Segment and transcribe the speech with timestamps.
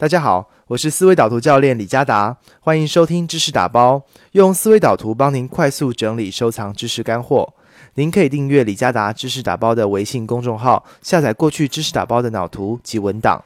[0.00, 4.00] 大家好，我是思维导图教练李佳达，欢迎收听知识打包，
[4.32, 7.52] 用思维导图帮您快速整理收藏知识干货。
[7.96, 13.44] 您可以订阅李佳达知识打包的微信公众号，下载过去知识打包的脑图及文档。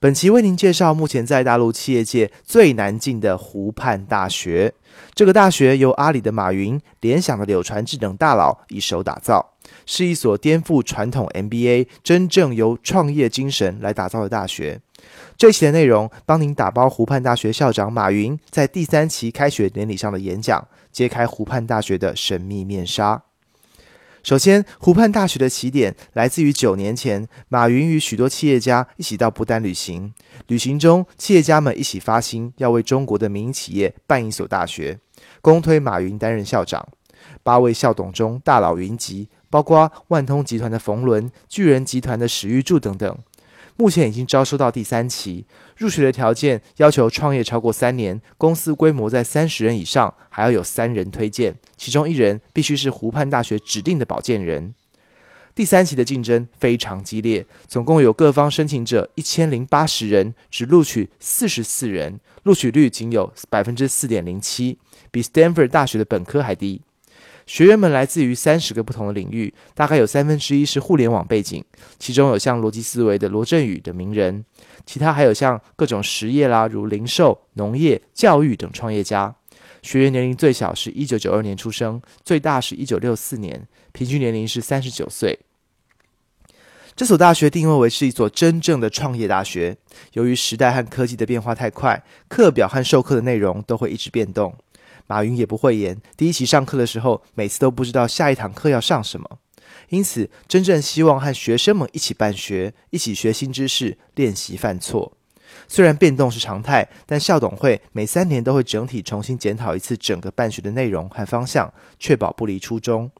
[0.00, 4.72] 本期为您介绍目前在大陆企业界最难进的湖畔大学。
[5.12, 9.54] 这个大学由阿里的马云、联想的柳传志等大佬一手打造，
[9.86, 14.80] 是一所颠覆传统 MBA、真正由创业精神来打造的大学。
[15.36, 23.24] 这期的内容帮您打包湖畔大学校长马云在第三期开学典礼上的演讲，揭开湖畔大学的神秘面纱。
[24.28, 30.12] 首先，湖畔大学的起点来自于九年前，马云与许多企业家一起到不丹旅行。
[30.48, 34.98] 旅行中，企业家们一起发心，要为中国的民营企业办一所大学，
[35.40, 36.86] 公推马云担任校长。
[37.42, 43.18] 八位校董中，大佬云集，包括万通集团的冯仑、巨人集团的史玉柱等等。
[43.80, 45.46] 目前已经招收到第三期，
[45.76, 54.74] 入学的条件要求创业超过三年，公司规模在三十人以上，还要有三人推荐，其中一人必须是湖畔大学指定的保荐人。
[55.54, 64.78] 第三期的竞争非常激烈，总共有各方申请者一千零八十人，只录取四十四人，录取率仅有百分之四点零七，
[65.12, 66.82] 比 Stanford 大学的本科还低。
[67.48, 71.64] 学员们来自于三十个不同的领域，大概有三分之一是互联网背景，
[71.98, 74.44] 其中有像逻辑思维的罗振宇的名人，
[74.84, 79.34] 其他还有像各种实业啦，如零售、农业、教育等创业家。
[79.80, 85.38] 学员年龄最小是一九九二年出生，最大是一九六四年，平均年龄是三十九岁。
[86.94, 89.74] 这所大学定位为是一所真正的创业大学，
[90.12, 94.54] 由于时代和科技的变化太快，课表和授课的内容都会一直变动。
[95.08, 99.38] 马云也不会言，第一期上课的时候，每次都不知道下一堂课要上什么，
[99.88, 105.14] 因此真正希望和学生们一起办学，一起学新知识，练习犯错。
[105.66, 113.10] 虽然变动是常态，但校董会每三年都会整体重新检讨一次整个办学的内容和方向，确保不离初衷。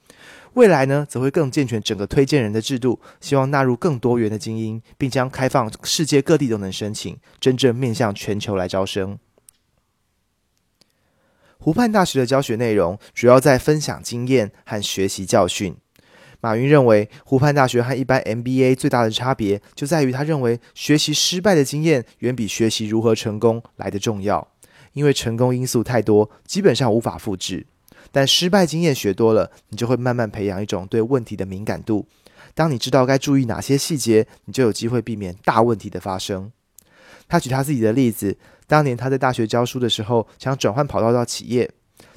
[0.52, 9.18] 未来呢，则会更健全整个推荐人的制度，希望纳入更多元的精英，并将开放世界各地都能申请，真正面向全球来招生。
[11.60, 15.76] 湖畔大学的教学内容主要在分享经验和学习教训。
[16.41, 24.46] 马云认为，湖畔大学和一般 MBA 最大的差别就在于，他认为学习失败的经验远比学习如何成功来的重要。
[24.92, 27.66] 因为成功因素太多，基本上无法复制。
[28.12, 32.06] 但失败经验学多了，你就会慢慢培养一种对问题的敏感度。
[32.54, 36.52] 当你知道该注意哪些细节，你就有机会避免大问题的发生。
[37.28, 38.36] 他举他自己的例子。
[38.66, 41.70] 当年他在大学教书的时候，想转换跑道到企业。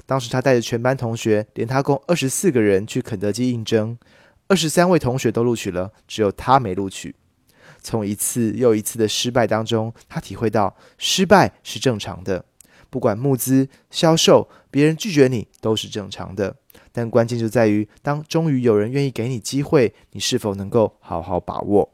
[0.04, 3.96] 当时他带着全班同学，连他共二十四个人去肯德基应征，
[4.48, 7.14] 二十三位同学都录取了，只有他没录取。
[7.80, 12.44] 从一次又一次的失败当中，他体会到失败是正常的，
[12.90, 16.56] 不管募资、销售，别人拒绝你都是正常的。
[16.92, 21.90] 但关键就在于，当终于有人愿意给你机会，你是否能够好好把握？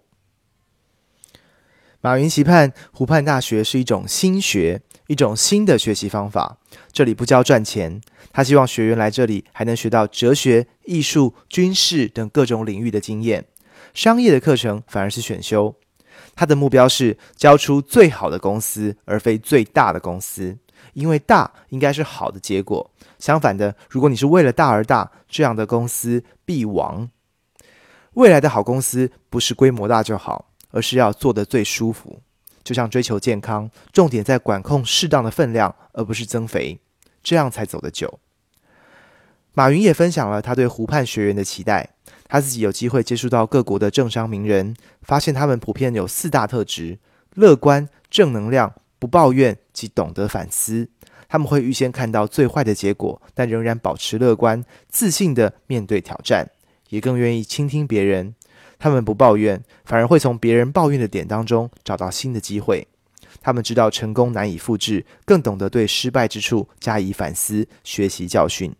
[2.00, 6.59] 马云期盼湖畔大学是一种新学，一种新的学习方法。
[6.92, 8.00] 这里不教赚钱，
[8.32, 13.47] 他希望学员来这里还能学到哲学、艺术、军事等各种领域的经验。
[13.94, 15.75] 商业的课程反而是选修。
[16.36, 20.56] 他的目标是教出最好的公司，而非最大的公司，
[20.92, 22.92] 因为大应该是好的结果。
[23.19, 27.10] 相反的，如果你是为了大而大，这样的公司必亡。
[28.12, 30.47] 未来的好公司不是规模大就好。
[30.70, 32.20] 而是要做的最舒服，
[32.62, 36.78] 就像追求健康，重点在管控适当的分量，而不是增肥，
[37.22, 38.18] 这样才走得久。
[39.54, 41.90] 马云也分享了他对湖畔学员的期待，
[42.28, 46.98] 他自己有机会接触到各国的政商名人，发现他们普遍有四大特质：
[47.34, 50.88] 乐观、正能量、不抱怨及懂得反思。
[51.28, 56.50] 他们会预先看到最坏的结果，但仍然保持乐观、自信的面对挑战，
[56.90, 58.34] 也更愿意倾听别人。
[58.78, 62.86] 他们不抱怨，反而会从别人抱怨的点当中找到新的机会。
[63.41, 68.75] 他们知道成功难以复制，更懂得对失败之处加以反思、学习教训。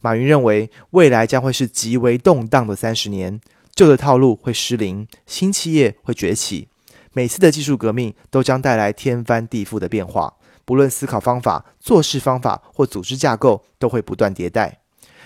[0.00, 3.40] 马云认为，未来将会是极为动荡的三十年，
[3.74, 6.68] 旧的套路会失灵，新企业会崛起。
[7.12, 10.34] 每次的技术革命都将带来天翻地覆的变化，
[10.64, 14.81] 不论思考方法、做事方法或组织架构，都会不断迭代。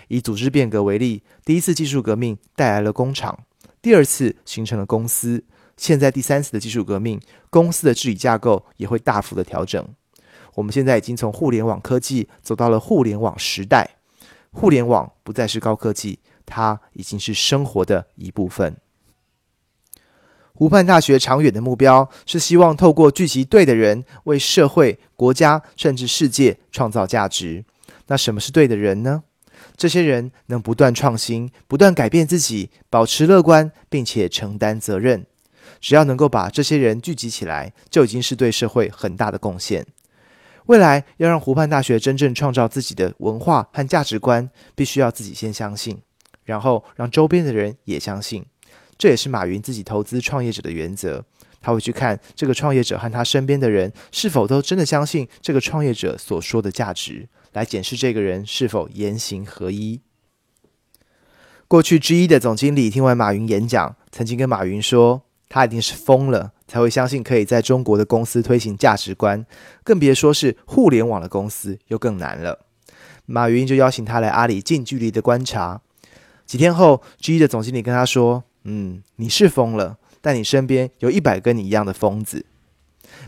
[0.09, 3.39] 以组织变革为例，第一次技术革命带来了工厂，
[3.81, 5.45] 第二次形成了公司，
[5.77, 7.21] 现在第三次的技术革命，
[7.51, 9.87] 公司的治理架构也会大幅的调整。
[10.55, 13.97] 我们现在已经从互联网科技走到了互联网时代，
[14.53, 18.77] 互联网不再是高科技，它已经是生活的一部分。
[20.55, 27.67] 湖畔大学长远的目标是希望透过聚集对的人，为社会、国家甚至世界创造价值。
[28.07, 29.25] 那什么是对的人呢？
[29.77, 35.27] 这些人能不断创新、不断改变自己，保持乐观，并且承担责任。
[35.81, 39.87] 只要能够把这些人聚集起来，就已经是对社会很大的贡献。
[40.67, 45.99] 未来要让湖畔大学真正创造自己的文化和价值观，必须要自己先相信，
[46.45, 48.45] 然后让周边的人也相信。
[48.99, 51.25] 这也是马云自己投资创业者的原则。
[51.61, 60.03] 他会去看这个创业者和他身边的人是否都真的相信这个创业者所说的价值，来检视这个人是否言行合一。
[61.67, 69.47] 过去之一的总经理听完马云演讲，曾经跟马云说：“他一定是疯了，才会相信可以在中国的公司推行价值观，
[69.83, 72.67] 更别说是互联网的公司，又更难了。”
[73.25, 75.81] 马云就邀请他来阿里近距离的观察。
[76.45, 78.45] 几天后，之一的总经理跟他说。
[78.65, 82.45] 嗯，你是疯了，但你身边有一百跟你一样的疯子。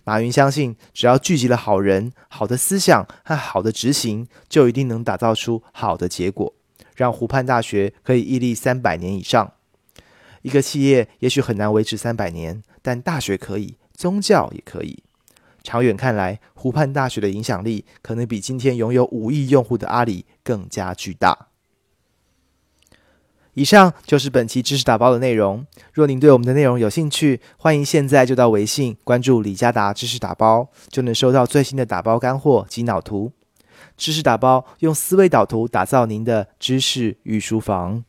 [0.04, 6.54] 马云相信，只要聚集了好人、好的思想和好的执行，就一定能打造出好的结果，
[6.94, 9.52] 让湖畔大学可以屹立三百年以上。
[10.42, 15.02] 一个企业也许很难维持三百年，但大学可以，宗教也可以。
[15.62, 21.48] 长远看来，湖畔大学的影响力可能比今天拥有五亿用户的阿里更加巨大。
[23.58, 25.66] 以上就是本期知识打包的内容。
[25.92, 33.32] 若您对我们的内容有兴趣，欢迎现在就到微信关注李佳达知识打包，就能收到最新的打包干货及脑图。
[33.96, 38.04] 知识打包用思维导图打造您的知识御书房。